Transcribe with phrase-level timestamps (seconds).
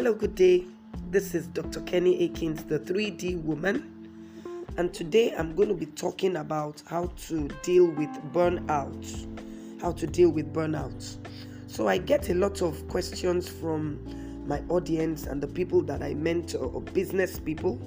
[0.00, 0.64] Hello, good day.
[1.10, 1.82] This is Dr.
[1.82, 4.34] Kenny Akins, the 3D woman,
[4.78, 9.82] and today I'm going to be talking about how to deal with burnout.
[9.82, 11.18] How to deal with burnout.
[11.66, 16.14] So, I get a lot of questions from my audience and the people that I
[16.14, 17.78] mentor, or business people,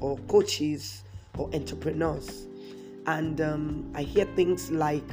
[0.00, 1.02] or coaches,
[1.36, 2.46] or entrepreneurs,
[3.08, 5.10] and um, I hear things like,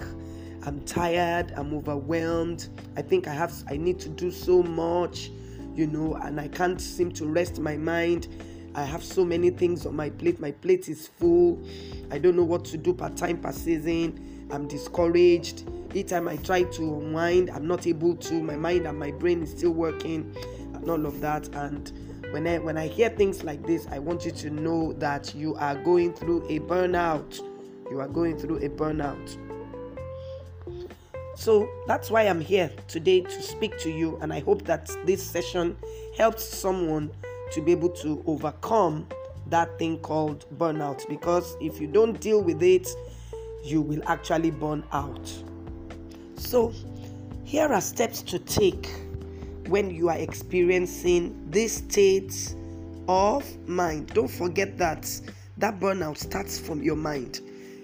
[0.67, 5.31] I'm tired, I'm overwhelmed, I think I have I need to do so much
[5.75, 8.27] you know, and I can't seem to rest my mind.
[8.75, 10.39] I have so many things on my plate.
[10.39, 11.61] My plate is full.
[12.11, 14.47] I don't know what to do per time per season.
[14.51, 15.69] I'm discouraged.
[15.93, 18.33] Each time I try to unwind, I'm not able to.
[18.33, 20.35] My mind and my brain is still working,
[20.73, 21.47] and all of that.
[21.55, 21.91] And
[22.31, 25.55] when I when I hear things like this, I want you to know that you
[25.55, 27.39] are going through a burnout.
[27.91, 29.37] You are going through a burnout.
[31.35, 35.23] So that's why I'm here today to speak to you, and I hope that this
[35.23, 35.75] session
[36.15, 37.11] helps someone
[37.51, 39.07] to be able to overcome
[39.47, 41.07] that thing called burnout.
[41.09, 42.87] Because if you don't deal with it,
[43.63, 45.33] you will actually burn out.
[46.35, 46.73] So,
[47.43, 48.89] here are steps to take
[49.67, 52.55] when you are experiencing this state
[53.07, 54.07] of mind.
[54.13, 55.09] Don't forget that
[55.57, 57.41] that burnout starts from your mind.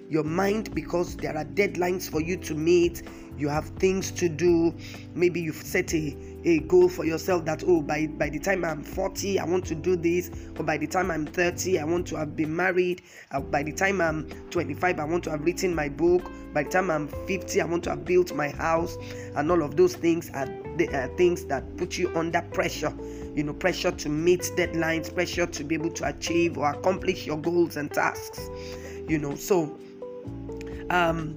[0.10, 3.04] Your mind, because there are deadlines for you to meet,
[3.40, 4.74] you have things to do.
[5.16, 8.84] Maybe you've set a, a goal for yourself that oh by by the time i'm
[8.84, 10.30] 40 i want to do this.
[10.58, 13.02] Or by the time i'm 30 i want to have been married.
[13.32, 16.30] Uh, by the time i'm 25 i want to have written my book.
[16.54, 18.98] By the time i'm 50 i want to have built my house.
[19.36, 22.94] And all of those things are the uh, things that put you under pressure.
[23.36, 27.38] You know pressure to meet deadlines pressure to be able to achieve or accomplish your
[27.38, 28.50] goals and tasks.
[29.08, 29.78] You know so
[30.92, 31.36] um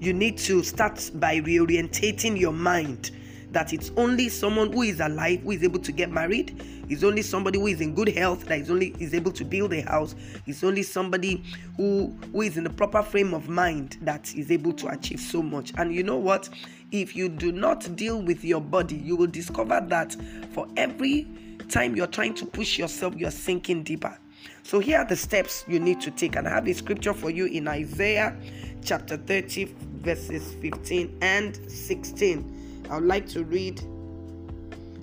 [0.00, 3.10] you need to start by reorientating your mind
[3.52, 6.56] that it's only someone who is alive who is able to get married.
[6.88, 9.72] It's only somebody who is in good health that is only is able to build
[9.72, 10.14] a house.
[10.46, 11.44] It's only somebody
[11.76, 15.42] who who is in the proper frame of mind that is able to achieve so
[15.42, 15.72] much.
[15.76, 16.48] And you know what?
[16.92, 20.16] If you do not deal with your body you will discover that
[20.52, 21.28] for every
[21.68, 24.18] time you're trying to push yourself you're sinking deeper
[24.62, 27.30] so here are the steps you need to take and i have a scripture for
[27.30, 28.36] you in isaiah
[28.82, 32.86] chapter 30 verses 15 and 16.
[32.90, 33.80] I would like to read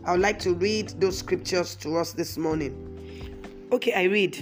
[0.06, 2.74] I would like to read those scriptures to us this morning.
[3.74, 4.42] Okay, I read.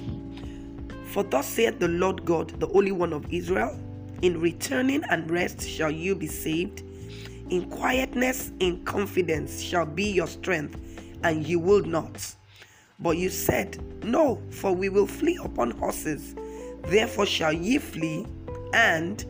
[1.08, 3.76] For thus saith the Lord God, the Holy One of Israel,
[4.22, 6.84] in returning and rest shall you be saved.
[7.50, 10.80] In quietness, in confidence shall be your strength,
[11.24, 12.36] and you will not.
[13.00, 16.36] But you said, No, for we will flee upon horses.
[16.84, 18.26] Therefore shall ye flee,
[18.74, 19.24] and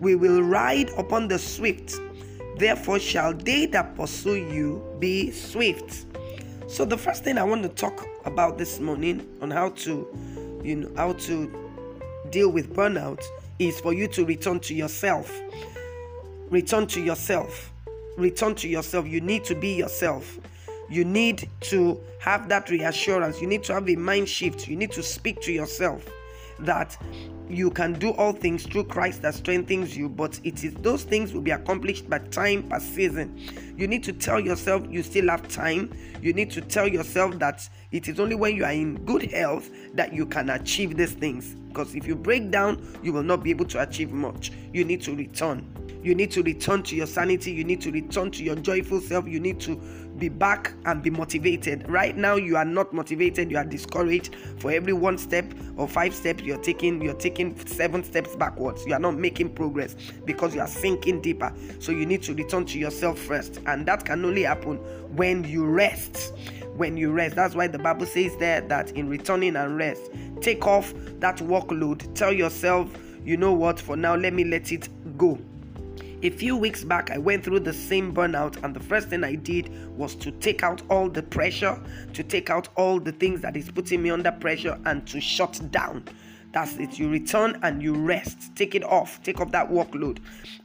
[0.00, 1.98] we will ride upon the swift.
[2.56, 6.06] Therefore shall they that pursue you be swift.
[6.68, 10.76] So the first thing I want to talk about this morning on how to, you
[10.76, 11.52] know, how to
[12.30, 13.22] deal with burnout
[13.58, 15.32] is for you to return to yourself.
[16.48, 17.72] Return to yourself.
[18.16, 19.06] Return to yourself.
[19.06, 20.38] You need to be yourself.
[20.92, 23.40] You need to have that reassurance.
[23.40, 24.68] You need to have a mind shift.
[24.68, 26.06] You need to speak to yourself
[26.60, 26.98] that
[27.48, 31.32] you can do all things through Christ that strengthens you, but it is those things
[31.32, 33.40] will be accomplished by time per season.
[33.74, 35.90] You need to tell yourself you still have time.
[36.20, 39.70] You need to tell yourself that it is only when you are in good health
[39.94, 41.54] that you can achieve these things.
[41.68, 44.52] Because if you break down, you will not be able to achieve much.
[44.74, 45.66] You need to return.
[46.02, 47.52] You need to return to your sanity.
[47.52, 49.26] You need to return to your joyful self.
[49.28, 49.80] You need to
[50.22, 51.84] be back and be motivated.
[51.88, 53.50] Right now, you are not motivated.
[53.50, 54.36] You are discouraged.
[54.58, 58.86] For every one step or five steps you're taking, you're taking seven steps backwards.
[58.86, 61.52] You are not making progress because you are sinking deeper.
[61.80, 63.58] So you need to return to yourself first.
[63.66, 64.76] And that can only happen
[65.16, 66.32] when you rest
[66.76, 67.34] when you rest.
[67.34, 70.10] That's why the Bible says there that in returning and rest,
[70.40, 72.14] take off that workload.
[72.14, 72.88] Tell yourself,
[73.24, 75.38] you know what, for now, let me let it go.
[76.24, 79.34] A few weeks back, I went through the same burnout, and the first thing I
[79.34, 81.82] did was to take out all the pressure,
[82.12, 85.60] to take out all the things that is putting me under pressure, and to shut
[85.72, 86.04] down.
[86.52, 86.96] That's it.
[86.96, 88.54] You return and you rest.
[88.54, 89.20] Take it off.
[89.24, 90.18] Take off that workload.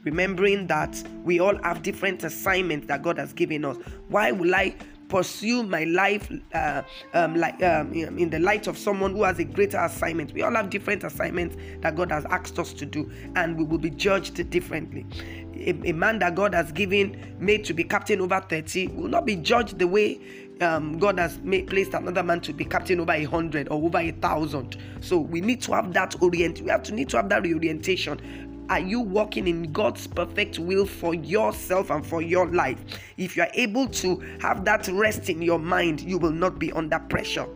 [0.04, 3.78] Remembering that we all have different assignments that God has given us.
[4.10, 4.76] Why will I
[5.08, 6.82] pursue my life uh,
[7.14, 10.32] um, like um, in the light of someone who has a greater assignment.
[10.32, 13.78] We all have different assignments that God has asked us to do, and we will
[13.78, 15.06] be judged differently.
[15.54, 19.26] A, a man that God has given made to be captain over 30 will not
[19.26, 20.20] be judged the way
[20.60, 23.98] um, God has made, placed another man to be captain over a hundred or over
[23.98, 24.76] a thousand.
[25.00, 26.60] So we need to have that orient.
[26.60, 30.84] We have to need to have that reorientation are you walking in God's perfect will
[30.84, 32.78] for yourself and for your life?
[33.16, 36.70] If you are able to have that rest in your mind, you will not be
[36.72, 37.46] under pressure.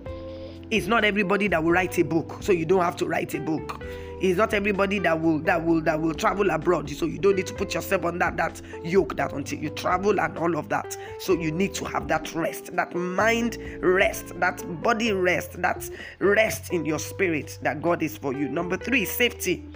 [0.71, 3.41] It's not everybody that will write a book, so you don't have to write a
[3.41, 3.85] book.
[4.23, 7.49] It's not everybody that will that will that will travel abroad, so you don't need
[7.49, 10.97] to put yourself on that that yoke that until you travel and all of that.
[11.19, 16.73] So you need to have that rest, that mind rest, that body rest, that rest
[16.73, 18.49] in your spirit that God is for you.
[18.49, 19.69] Number three, safety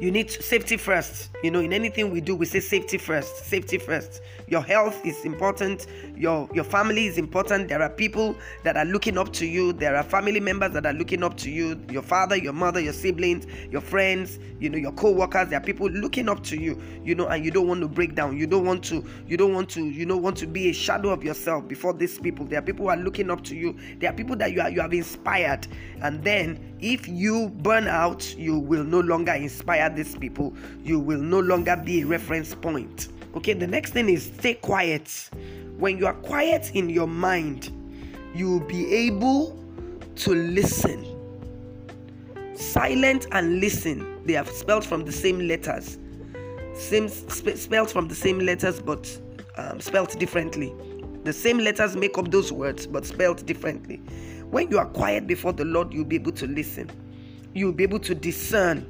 [0.00, 1.30] you need safety first.
[1.42, 4.22] You know in anything we do we say safety first safety first.
[4.48, 5.86] Your health is important.
[6.16, 7.68] Your your family is important.
[7.68, 9.72] There are people that are looking up to you.
[9.72, 11.80] There are family members that are looking up to you.
[11.90, 15.88] Your father your mother your siblings your friends you know your co-workers there are people
[15.90, 18.36] looking up to you you know and you don't want to break down.
[18.36, 21.10] You don't want to you don't want to you know want to be a shadow
[21.10, 22.46] of yourself before these people.
[22.46, 23.76] There are people who are looking up to you.
[23.98, 25.66] There are people that you are you have inspired.
[26.02, 31.20] And then if you burn out you will no longer inspire these people you will
[31.20, 35.08] no longer be a reference point Okay, the next thing is stay quiet.
[35.78, 37.70] When you are quiet in your mind,
[38.32, 39.58] you will be able
[40.16, 41.04] to listen.
[42.54, 45.98] Silent and listen, they are spelled from the same letters.
[46.74, 49.18] Same sp- spelled from the same letters, but
[49.56, 50.72] um, spelled differently.
[51.24, 53.96] The same letters make up those words, but spelled differently.
[54.50, 56.88] When you are quiet before the Lord, you'll be able to listen.
[57.52, 58.86] You'll be able to discern.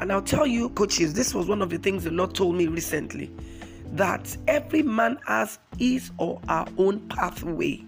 [0.00, 2.66] And I'll tell you, coaches, this was one of the things the Lord told me
[2.66, 3.30] recently
[3.92, 7.84] that every man has his or her own pathway.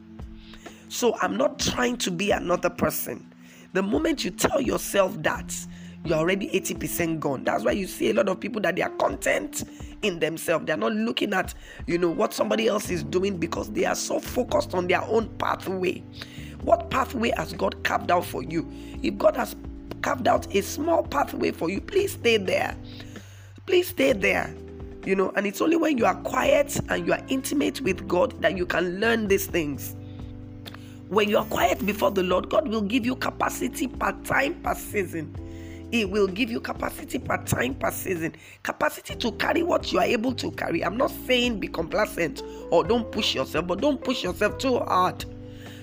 [0.89, 3.33] So I'm not trying to be another person.
[3.73, 5.55] The moment you tell yourself that,
[6.05, 7.43] you're already 80% gone.
[7.43, 9.65] That's why you see a lot of people that they are content
[10.03, 10.67] in themselves.
[10.67, 11.55] They're not looking at,
[11.87, 15.29] you know, what somebody else is doing because they are so focused on their own
[15.39, 16.05] pathway.
[16.63, 18.71] What pathway has God carved out for you?
[19.03, 19.57] If God has
[20.03, 22.77] carved out a small pathway for you, please stay there.
[23.67, 24.55] Please stay there.
[25.05, 28.41] You know and it's only when you are quiet and you are intimate with god
[28.43, 29.95] that you can learn these things.
[31.09, 34.75] When you are quiet before the lord god will give you capacity per time per
[34.75, 35.35] season.
[35.93, 38.35] He will give you capacity per time per season.
[38.65, 40.85] Capacity to carry what you are able to carry.
[40.85, 45.25] I'm not saying be complacent or don't push yourself but don't push yourself too hard.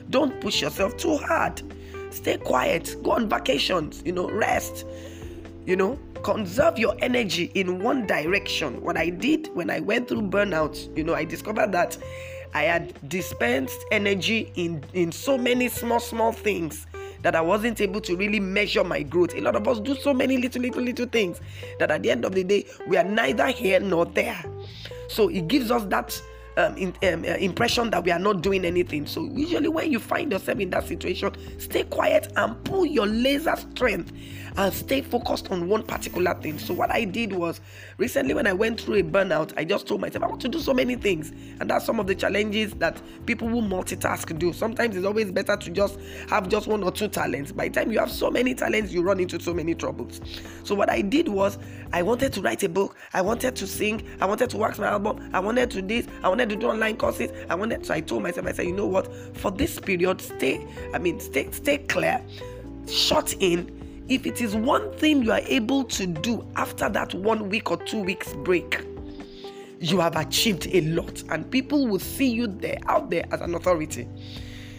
[0.10, 1.62] Don't push yourself too hard
[2.14, 4.86] stay quiet go on vacations you know rest
[5.66, 8.82] you know conserve your energy in one direction.
[8.82, 11.98] What I did when I went through burnout, you know, I discovered that
[12.54, 16.88] I had dispensed energy in in so many small small things
[17.22, 19.34] that I wasn't able to really measure my growth.
[19.36, 21.42] A lot of us do so many little little little things
[21.80, 24.44] that at the end of the day we are neither here nor there.
[25.10, 26.20] So it gives us that
[26.58, 29.06] um, in, um, uh, impression that we are not doing anything.
[29.06, 33.56] So, usually, when you find yourself in that situation, stay quiet and pull your laser
[33.56, 34.12] strength
[34.58, 36.60] and stay focused on one particular thing.
[36.60, 37.62] So, what I did was
[37.98, 40.60] recently when I went through a burnout, I just told myself I want to do
[40.60, 44.54] so many things, and that's some of the challenges that people who multitask do.
[44.54, 47.52] Sometimes it's always better to just have just one or two talents.
[47.52, 50.22] By the time you have so many talents, you run into so many troubles.
[50.64, 51.58] So, what I did was
[51.92, 54.88] I wanted to write a book, I wanted to sing, I wanted to wax my
[54.88, 57.32] album, I wanted to this, I wanted to do online courses.
[57.50, 59.14] I wanted so I told myself, I said, you know what?
[59.38, 62.22] For this period, stay, I mean, stay, stay clear,
[62.88, 63.80] shut in.
[64.10, 67.78] If it is one thing you are able to do after that one week or
[67.78, 68.86] two weeks break,
[69.80, 73.56] you have achieved a lot, and people will see you there out there as an
[73.56, 74.08] authority.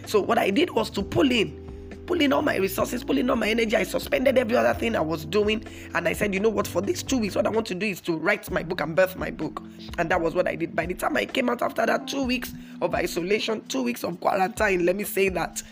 [0.07, 1.65] So what I did was to pull in
[2.07, 3.77] pulling all my resources, pulling all my energy.
[3.77, 5.65] I suspended every other thing I was doing.
[5.95, 7.87] And I said, you know what, for these two weeks, what I want to do
[7.87, 9.63] is to write my book and birth my book.
[9.99, 10.75] And that was what I did.
[10.75, 14.21] By the time I came out after that two weeks of isolation, two weeks of
[14.21, 15.63] quarantine, let me say that.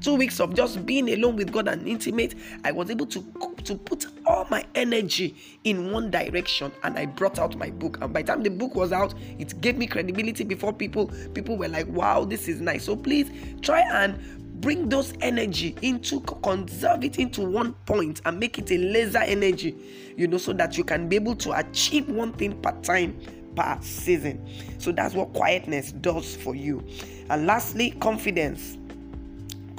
[0.00, 2.34] Two weeks of just being alone with God and intimate,
[2.64, 3.24] I was able to,
[3.64, 7.98] to put all my energy in one direction and I brought out my book.
[8.00, 11.08] And by the time the book was out, it gave me credibility before people.
[11.34, 12.84] People were like, wow, this is nice.
[12.84, 14.18] So please try and
[14.60, 19.74] bring those energy into conserve it into one point and make it a laser energy
[20.16, 23.18] you know so that you can be able to achieve one thing per time
[23.56, 24.46] per season
[24.78, 26.86] so that's what quietness does for you
[27.30, 28.76] and lastly confidence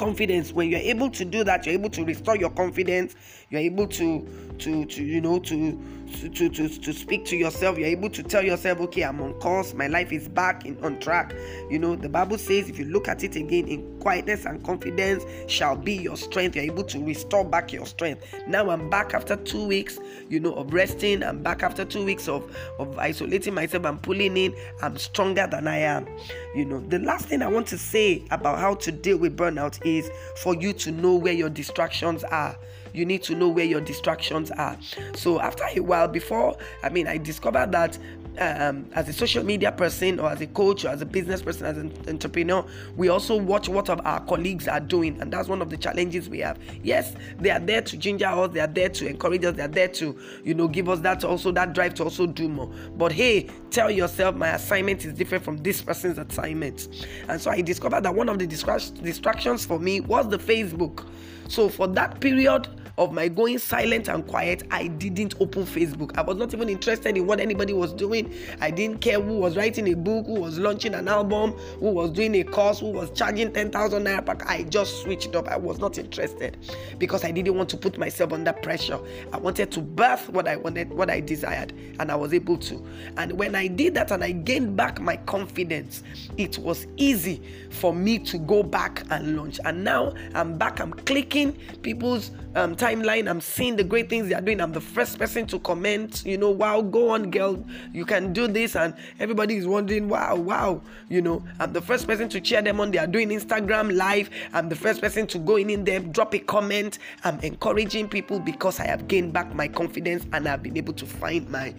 [0.01, 0.51] confidence.
[0.51, 3.13] When you're able to do that you're able to restore your confidence.
[3.51, 4.27] You're able to
[4.57, 5.79] to to you know to
[6.11, 7.77] to, to, to, to speak to yourself.
[7.77, 10.99] You're able to tell yourself, okay, I'm on course, my life is back in on
[10.99, 11.33] track.
[11.69, 15.23] You know, the Bible says if you look at it again in quietness and confidence
[15.47, 16.55] shall be your strength.
[16.55, 18.25] You're able to restore back your strength.
[18.47, 19.99] Now I'm back after two weeks,
[20.29, 21.23] you know, of resting.
[21.23, 24.55] I'm back after two weeks of, of isolating myself and pulling in.
[24.81, 26.07] I'm stronger than I am.
[26.55, 29.79] You know, the last thing I want to say about how to deal with burnout
[29.85, 32.57] is for you to know where your distractions are
[32.93, 34.77] you need to know where your distractions are.
[35.15, 37.97] So after a while, before I mean, I discovered that
[38.39, 41.65] um, as a social media person or as a coach or as a business person
[41.65, 45.19] as an entrepreneur we also watch what our colleagues are doing.
[45.21, 46.57] And that's one of the challenges we have.
[46.83, 49.67] Yes they are there to ginger us they are there to encourage us they are
[49.67, 52.71] there to you know give us that also that drive to also do more.
[52.95, 56.87] But hey tell yourself my assignment is different from this person's assignment.
[57.27, 61.05] And so i discovered that one of the distractions for me was the facebook.
[61.47, 62.67] So for that period
[62.97, 66.17] of my going silent and quiet, I didn't open Facebook.
[66.17, 68.33] I was not even interested in what anybody was doing.
[68.59, 72.11] I didn't care who was writing a book, who was launching an album, who was
[72.11, 74.45] doing a course, who was charging 10,000 naira.
[74.47, 75.47] I just switched up.
[75.47, 76.57] I was not interested
[76.97, 78.99] because I didn't want to put myself under pressure.
[79.33, 82.85] I wanted to birth what I wanted, what I desired, and I was able to.
[83.17, 86.03] And when I did that and I gained back my confidence,
[86.37, 89.59] it was easy for me to go back and launch.
[89.65, 93.29] And now I'm back, I'm clicking people's um, timeline.
[93.29, 94.59] I'm seeing the great things they are doing.
[94.59, 98.47] I'm the first person to comment, you know, wow, go on, girl, you can do
[98.47, 98.75] this.
[98.75, 102.79] And everybody is wondering, wow, wow, you know, I'm the first person to cheer them
[102.79, 102.89] on.
[102.89, 104.31] They are doing Instagram live.
[104.53, 106.97] I'm the first person to go in, in there, drop a comment.
[107.23, 111.05] I'm encouraging people because I have gained back my confidence and I've been able to
[111.05, 111.75] find my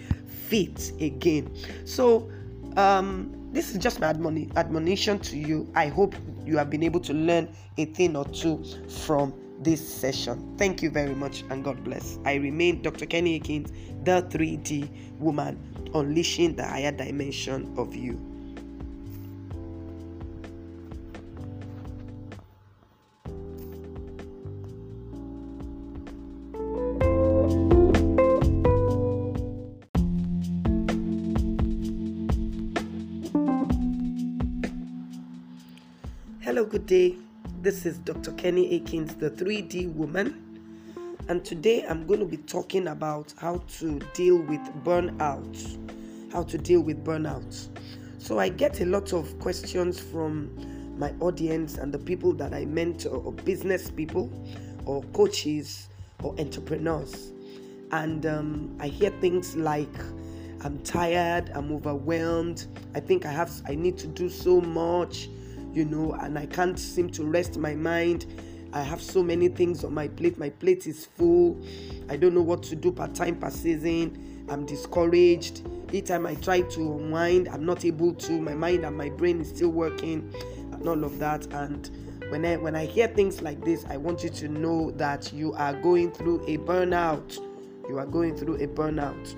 [0.49, 1.52] feet again.
[1.85, 2.30] So,
[2.76, 5.71] um, this is just my admonition to you.
[5.75, 6.14] I hope
[6.47, 10.54] you have been able to learn a thing or two from this session.
[10.59, 12.19] Thank you very much and God bless.
[12.25, 13.07] I remain Dr.
[13.07, 13.73] Kenny Akins,
[14.04, 14.88] the 3D
[15.19, 15.59] woman,
[15.95, 18.19] unleashing the higher dimension of you.
[36.40, 37.22] Hello, good day.
[37.62, 38.33] This is Dr.
[38.33, 41.16] Kenny Akins, the 3D woman.
[41.28, 46.33] And today I'm going to be talking about how to deal with burnout.
[46.33, 47.69] How to deal with burnout.
[48.19, 50.50] So I get a lot of questions from
[50.99, 54.28] my audience and the people that I mentor, or business people,
[54.85, 55.88] or coaches,
[56.21, 57.31] or entrepreneurs.
[57.92, 60.00] And um, I hear things like,
[60.62, 62.66] I'm tired, I'm overwhelmed,
[62.97, 65.28] I think I have I need to do so much
[65.73, 68.26] you know, and I can't seem to rest my mind.
[68.73, 70.38] I have so many things on my plate.
[70.38, 71.61] My plate is full.
[72.09, 74.47] I don't know what to do per time per season.
[74.49, 75.67] I'm discouraged.
[75.93, 78.33] Each time I try to unwind, I'm not able to.
[78.33, 80.33] My mind and my brain is still working
[80.73, 81.47] and all of that.
[81.52, 81.91] And
[82.31, 85.52] when I when I hear things like this, I want you to know that you
[85.52, 87.38] are going through a burnout.
[87.88, 89.37] You are going through a burnout.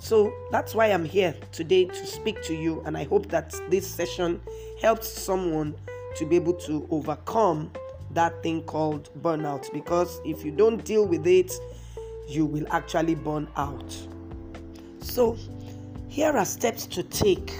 [0.00, 3.86] So that's why I'm here today to speak to you, and I hope that this
[3.86, 4.40] session
[4.80, 5.74] helps someone
[6.16, 7.70] to be able to overcome
[8.12, 9.72] that thing called burnout.
[9.72, 11.52] Because if you don't deal with it,
[12.28, 13.96] you will actually burn out.
[15.00, 15.36] So,
[16.08, 17.52] here are steps to take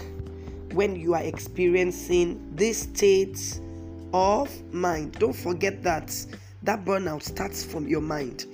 [0.73, 3.59] when you are experiencing this state
[4.13, 5.13] of mind.
[5.19, 6.13] Don't forget that
[6.63, 8.45] that burnout starts from your mind.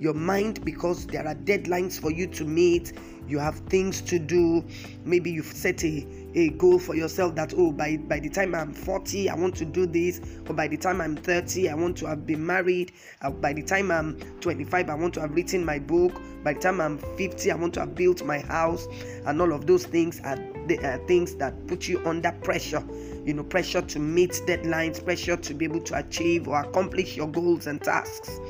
[0.00, 2.94] Your mind, because there are deadlines for you to meet,
[3.28, 4.64] you have things to do.
[5.04, 8.72] Maybe you've set a, a goal for yourself that oh by by the time i'm
[8.72, 10.20] 40 i want to do this.
[10.48, 12.92] Or by the time i'm 30 i want to have been married.
[13.22, 16.20] Uh, by the time i'm 25 i want to have written my book.
[16.42, 18.88] By the time i'm 50 i want to have built my house.
[19.26, 22.82] And all of those things are the uh, things that put you under pressure.
[23.24, 27.28] You know pressure to meet deadlines pressure to be able to achieve or accomplish your
[27.28, 28.40] goals and tasks.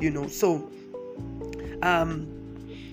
[0.00, 0.70] You know so
[1.82, 2.26] um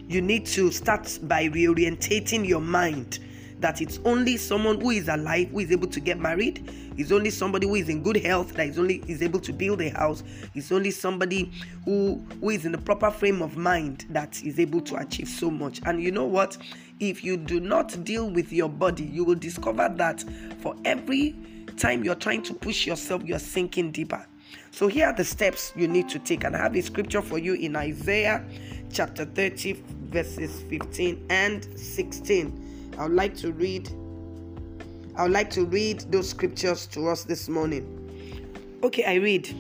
[0.08, 3.20] you need to start by reorientating your mind
[3.60, 6.68] that it's only someone who is alive who is able to get married
[6.98, 9.82] it's only somebody who is in good health that is only is able to build
[9.82, 11.52] a house it's only somebody
[11.86, 15.50] who who is in the proper frame of mind that is able to achieve so
[15.50, 15.82] much.
[15.86, 16.58] And you know what?
[17.00, 20.24] If you do not deal with your body you will discover that
[20.62, 21.36] for every
[21.78, 24.26] time you're trying to push yourself you're sinking deeper.
[24.72, 26.44] So here are the steps you need to take.
[26.44, 28.44] And i have a scripture for you in isaiah
[28.92, 32.96] chapter 30 verses 15 and 16.
[32.98, 33.90] I would like to read
[35.16, 37.96] I would like to read those scriptures to us this morning.
[38.84, 39.54] Okay, I read.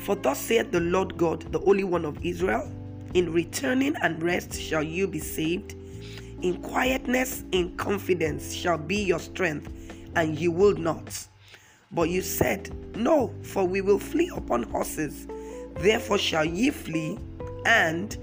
[0.00, 2.68] For thus saith the Lord God, the Holy One of Israel,
[3.14, 5.76] in returning and rest shall you be saved.
[6.42, 9.70] In quietness, in confidence shall be your strength,
[10.16, 11.26] and you will not.
[11.92, 15.28] But you said, No, for we will flee upon horses.
[15.76, 17.16] Therefore shall ye flee,
[17.64, 18.16] and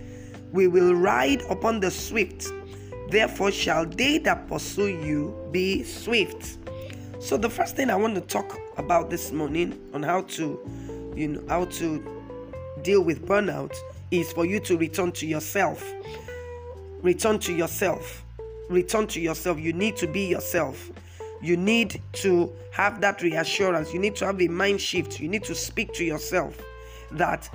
[0.52, 2.52] we will ride upon the swift.
[3.10, 6.58] Therefore shall they that pursue you be swift.
[7.20, 11.28] So the first thing I want to talk about this morning on how to, you
[11.28, 12.04] know, how to
[12.82, 13.76] deal with burnout
[14.12, 15.84] is for you to return to yourself.
[17.02, 18.24] Return to yourself.
[18.70, 19.60] Return to yourself.
[19.60, 20.92] You need to be yourself.
[21.42, 23.94] You need to have that reassurance.
[23.94, 25.20] You need to have a mind shift.
[25.20, 26.60] You need to speak to yourself
[27.12, 27.50] that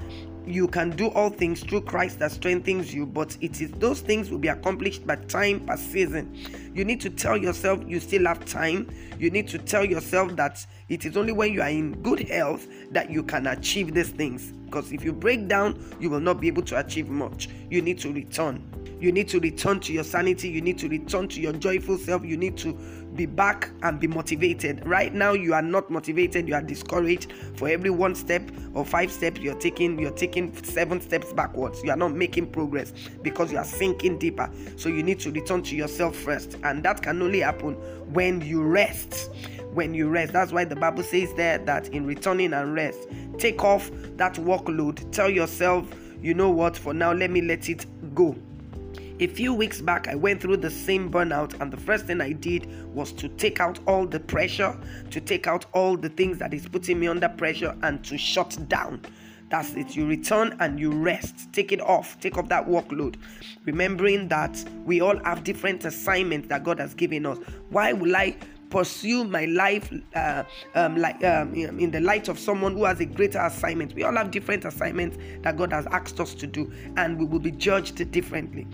[0.47, 4.31] you can do all things through Christ that strengthens you, but it is those things
[4.31, 6.35] will be accomplished by time per season.
[6.75, 8.89] You need to tell yourself you still have time.
[9.19, 12.67] You need to tell yourself that it is only when you are in good health
[12.91, 14.53] that you can achieve these things.
[14.65, 17.49] Because if you break down, you will not be able to achieve much.
[17.71, 18.63] You need to return.
[19.01, 20.49] You need to return to your sanity.
[20.49, 22.25] You need to return to your joyful self.
[22.25, 22.79] You need to
[23.21, 24.87] be back and be motivated.
[24.87, 26.49] Right now, you are not motivated.
[26.49, 27.33] You are discouraged.
[27.57, 31.85] For every one step or five steps you're taking, you're taking seven steps backwards.
[31.85, 34.51] You are not making progress because you are sinking deeper.
[34.77, 36.57] So you need to return to yourself first.
[36.65, 37.75] And that can only happen
[38.15, 39.31] when you rest
[39.75, 40.33] when you rest.
[40.33, 43.07] That's why the Bible says there that in returning and rest,
[43.39, 45.13] take off that workload.
[45.13, 45.87] Tell yourself,
[46.23, 48.35] you know what, for now, let me let it go.
[49.23, 52.33] A few weeks back, I went through the same burnout, and the first thing I
[52.33, 54.75] did was to take out all the pressure,
[55.11, 58.57] to take out all the things that is putting me under pressure, and to shut
[58.71, 59.03] down.
[59.51, 59.95] That's it.
[59.95, 61.53] You return and you rest.
[61.53, 62.19] Take it off.
[62.21, 63.17] Take off that workload.
[63.67, 67.37] Remembering that we all have different assignments that God has given us.
[67.69, 68.37] Why will I
[68.71, 73.07] pursue my life uh, um, like um, in the light of someone who has a
[73.07, 73.95] greater assignment.
[73.95, 77.41] We all have different assignments that God has asked us to do, and we will
[77.41, 78.67] be judged differently.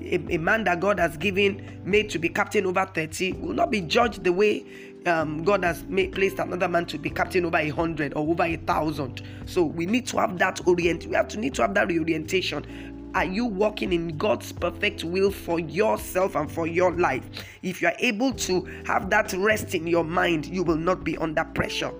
[0.00, 3.70] A, a man that God has given, made to be captain over 30, will not
[3.70, 4.66] be judged the way
[5.06, 8.44] um, God has made, placed another man to be captain over a hundred or over
[8.44, 9.22] a thousand.
[9.46, 11.06] So we need to have that orient.
[11.06, 15.30] We have to need to have that reorientation are you walking in God's perfect will
[15.30, 17.24] for yourself and for your life?
[17.62, 21.16] If you are able to have that rest in your mind, you will not be
[21.18, 21.92] under pressure.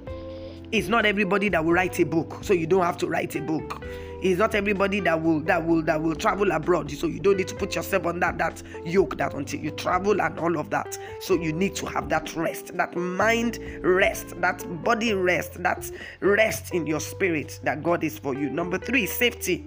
[0.73, 3.41] It's not everybody that will write a book, so you don't have to write a
[3.41, 3.85] book.
[4.23, 7.47] It's not everybody that will that will that will travel abroad, so you don't need
[7.49, 10.99] to put yourself on that that yoke that until you travel and all of that.
[11.21, 15.89] So you need to have that rest, that mind rest, that body rest, that
[16.21, 18.51] rest in your spirit that God is for you.
[18.51, 19.65] Number three, safety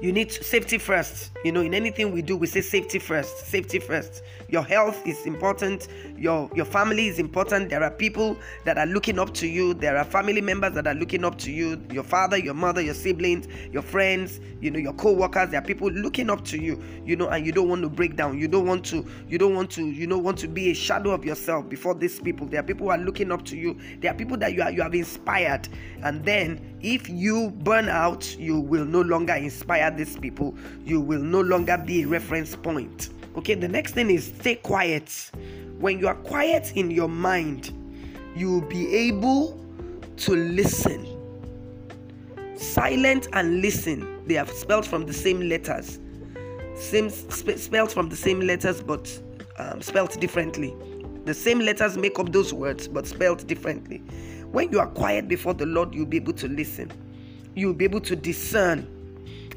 [0.00, 1.30] you need safety first.
[1.44, 4.22] You know in anything we do we say safety first safety first.
[4.48, 5.88] Your health is important.
[6.16, 7.70] Your your family is important.
[7.70, 9.74] There are people that are looking up to you.
[9.74, 11.80] There are family members that are looking up to you.
[11.90, 15.90] Your father your mother your siblings your friends you know your co-workers there are people
[15.90, 18.38] looking up to you you know and you don't want to break down.
[18.38, 21.10] You don't want to you don't want to you know want to be a shadow
[21.10, 22.46] of yourself before these people.
[22.46, 23.78] There are people who are looking up to you.
[24.00, 25.68] There are people that you are you have inspired.
[26.02, 31.22] And then if you burn out you will no longer inspire these people you will
[31.22, 35.30] no longer be a reference point Okay, the next thing is stay quiet.
[35.78, 37.70] When you are quiet in your mind,
[38.34, 39.62] you will be able
[40.16, 41.06] to listen.
[42.56, 45.98] Silent and listen, they are spelled from the same letters.
[46.76, 49.20] Same sp- spelled from the same letters, but
[49.58, 50.74] um, spelled differently.
[51.26, 54.02] The same letters make up those words, but spelled differently.
[54.52, 56.90] When you are quiet before the Lord, you'll be able to listen.
[57.54, 58.86] You'll be able to discern.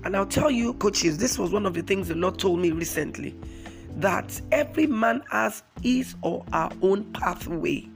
[0.04, 2.72] And I'll tell you, coaches, this was one of the things the Lord told me
[2.72, 3.36] recently
[3.98, 7.88] that every man has his or her own pathway.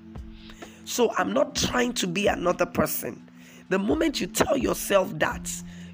[0.85, 3.29] So I'm not trying to be another person.
[3.69, 5.49] The moment you tell yourself that,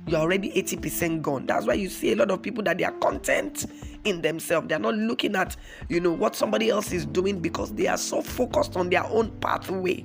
[0.07, 1.45] you're already 80% gone.
[1.45, 3.67] That's why you see a lot of people that they are content
[4.03, 4.67] in themselves.
[4.67, 5.55] They're not looking at,
[5.87, 9.29] you know, what somebody else is doing because they are so focused on their own
[9.39, 10.03] pathway.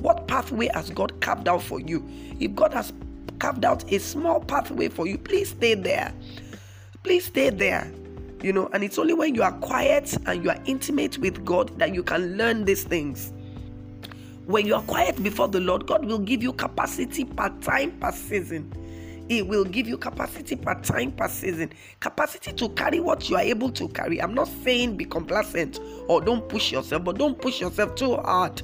[0.00, 2.06] What pathway has God carved out for you?
[2.40, 2.92] If God has
[3.38, 6.12] carved out a small pathway for you, please stay there.
[7.02, 7.90] Please stay there.
[8.42, 11.78] You know and it's only when you are quiet and you are intimate with god
[11.78, 13.32] that you can learn these things.
[14.44, 18.12] When you are quiet before the lord god will give you capacity per time per
[18.12, 18.70] season.
[19.28, 21.72] He will give you capacity per time per season.
[22.00, 24.20] Capacity to carry what you are able to carry.
[24.20, 28.60] I'm not saying be complacent or don't push yourself but don't push yourself too hard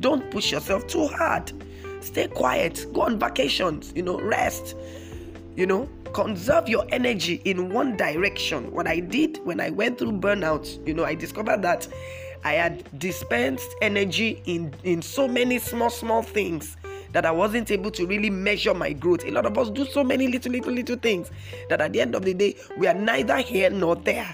[0.00, 1.52] don't push yourself too hard
[2.00, 4.76] stay quiet go on vacations you know rest
[5.56, 8.70] you know conserve your energy in one direction.
[8.72, 11.86] What I did when I went through burnout, you know, I discovered that
[12.44, 16.76] I had dispensed energy in, in so many small, small things
[17.12, 19.24] that I wasn't able to really measure my growth.
[19.24, 21.30] A lot of us do so many little, little, little things
[21.68, 24.32] that at the end of the day, we are neither here nor there.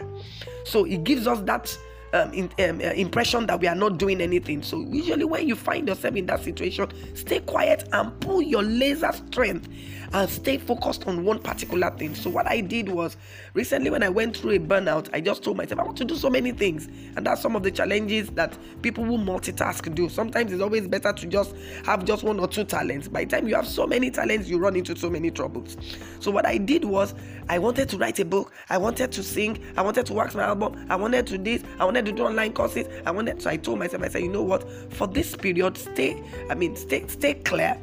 [0.65, 1.77] So it gives us that
[2.13, 4.63] um, in, um, uh, impression that we are not doing anything.
[4.63, 9.13] So, usually, when you find yourself in that situation, stay quiet and pull your laser
[9.13, 9.69] strength
[10.13, 12.15] and stay focused on one particular thing.
[12.15, 13.17] So, what I did was
[13.55, 16.17] recently when I went through a burnout, I just told myself, I want to do
[16.17, 16.89] so many things.
[17.17, 20.09] And that's some of the challenges that people who multitask do.
[20.09, 23.09] Sometimes it's always better to just have just one or two talents.
[23.09, 25.77] By the time you have so many talents, you run into so many troubles.
[26.21, 27.15] So, what I did was
[27.49, 30.45] I wanted to write a book, I wanted to sing, I wanted to wax my
[30.45, 33.57] album, I wanted to this, I wanted to do online courses, I wanted so I
[33.57, 37.35] told myself, I said, you know what, for this period, stay, I mean, stay, stay
[37.35, 37.77] clear,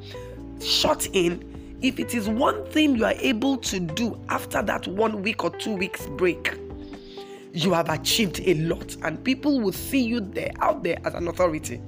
[0.62, 1.58] shut in.
[1.82, 5.52] If it is one thing you are able to do after that one week or
[5.52, 6.58] two weeks break,
[7.54, 11.28] you have achieved a lot, and people will see you there out there as an
[11.28, 11.82] authority.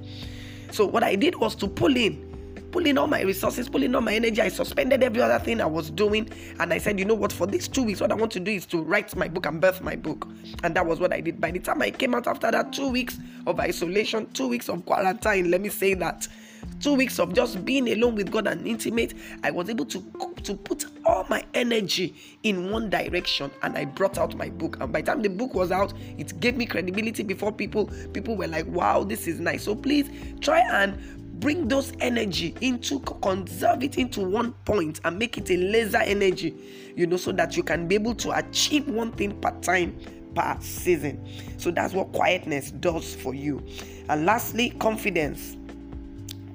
[0.70, 2.30] So what I did was to pull in
[2.70, 4.40] pulling all my resources, pulling all my energy.
[4.40, 6.28] I suspended every other thing I was doing.
[6.58, 8.50] And I said, you know what, for these two weeks, what I want to do
[8.50, 10.28] is to write my book and birth my book.
[10.62, 11.40] And that was what I did.
[11.40, 14.84] By the time I came out after that two weeks of isolation, two weeks of
[14.86, 16.28] quarantine, let me say that.
[16.80, 20.02] Two weeks of just being alone with God and intimate, I was able to,
[20.44, 24.78] to put all my energy in one direction and I brought out my book.
[24.80, 27.86] And by the time the book was out, it gave me credibility before people.
[28.12, 29.64] People were like, wow, this is nice.
[29.64, 30.08] So please
[30.40, 30.98] try and
[31.40, 36.54] bring those energy into conserve it into one point and make it a laser energy
[36.94, 39.98] you know so that you can be able to achieve one thing per time
[40.34, 43.64] per season so that's what quietness does for you
[44.10, 45.56] and lastly confidence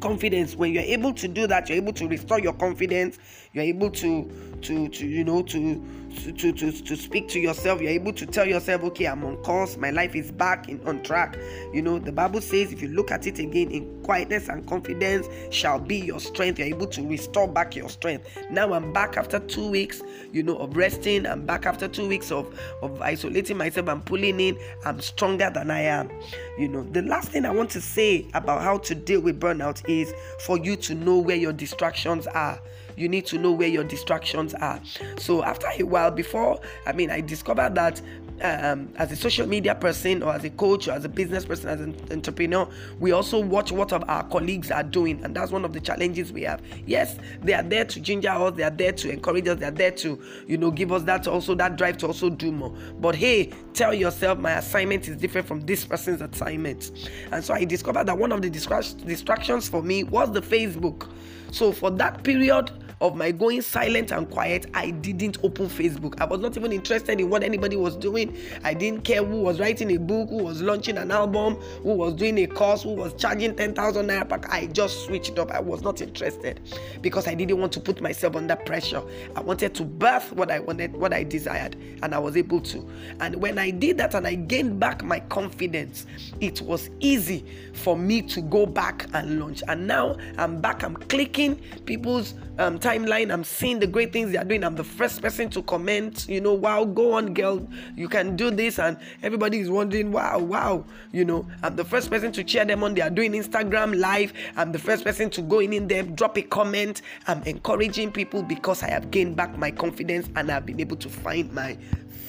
[0.05, 0.55] confidence.
[0.55, 3.17] When you're able to do that you're able to restore your confidence.
[3.53, 5.83] You're able to to to you know to
[6.15, 7.81] to, to, to, to speak to yourself.
[7.81, 9.77] You're able to tell yourself okay i'm on course.
[9.77, 11.37] My life is back in on track.
[11.73, 15.27] You know the bible says if you look at it again in quietness and confidence
[15.51, 16.59] shall be your strength.
[16.59, 18.27] You're able to restore back your strength.
[18.49, 20.01] Now i'm back after two weeks
[20.31, 21.25] you know of resting.
[21.25, 24.57] I'm back after two weeks of of isolating myself and pulling in.
[24.85, 26.09] I'm stronger than i am.
[26.57, 29.87] You know the last thing i want to say about how to deal with burnout
[29.89, 32.59] is for you to know where your distractions are
[32.97, 34.79] you need to know where your distractions are.
[35.17, 38.01] So after a while, before I mean, I discovered that
[38.41, 41.69] um, as a social media person or as a coach or as a business person,
[41.69, 42.67] as an entrepreneur,
[42.99, 46.41] we also watch what our colleagues are doing, and that's one of the challenges we
[46.43, 46.61] have.
[46.85, 49.71] Yes, they are there to ginger us, they are there to encourage us, they are
[49.71, 52.75] there to, you know, give us that also that drive to also do more.
[52.99, 56.91] But hey, tell yourself my assignment is different from this person's assignment,
[57.31, 61.09] and so I discovered that one of the distractions for me was the Facebook.
[61.51, 62.69] So for that period,
[63.01, 66.19] of my going silent and quiet, I didn't open Facebook.
[66.19, 68.37] I was not even interested in what anybody was doing.
[68.63, 72.13] I didn't care who was writing a book, who was launching an album, who was
[72.13, 74.49] doing a course, who was charging 10,000 naira pack.
[74.49, 75.51] I just switched up.
[75.51, 76.61] I was not interested
[77.01, 79.01] because I didn't want to put myself under pressure.
[79.35, 82.89] I wanted to birth what I wanted, what I desired, and I was able to.
[83.19, 86.05] And when I did that and I gained back my confidence,
[86.39, 89.63] it was easy for me to go back and launch.
[89.67, 91.55] And now I'm back, I'm clicking
[91.85, 93.31] people's um, timeline.
[93.31, 94.63] I'm seeing the great things they are doing.
[94.63, 98.51] I'm the first person to comment, you know, wow, go on, girl, you can do
[98.51, 98.79] this.
[98.79, 102.83] And everybody is wondering, wow, wow, you know, I'm the first person to cheer them
[102.83, 102.93] on.
[102.93, 104.33] They are doing Instagram live.
[104.55, 107.01] I'm the first person to go in, in there, drop a comment.
[107.27, 111.09] I'm encouraging people because I have gained back my confidence and I've been able to
[111.09, 111.77] find my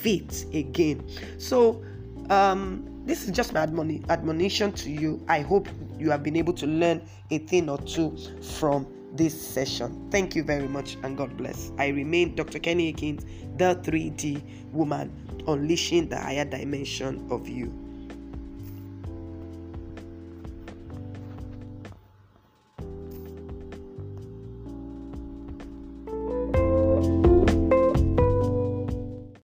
[0.01, 1.05] feet again.
[1.39, 1.83] So,
[2.31, 5.25] um, this is just my admonition to you.
[5.29, 8.85] I hope you have been able to learn a thing or two from
[9.17, 10.09] this session.
[10.11, 11.73] Thank you very much and God bless.
[11.79, 12.59] I remain Dr.
[12.59, 13.25] Kenny Akins,
[13.57, 15.13] the 3D woman,
[15.47, 17.86] unleashing the higher dimension of you.